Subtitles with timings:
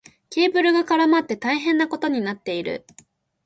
[0.31, 2.87] ケーブルが絡まって大変なことになっている。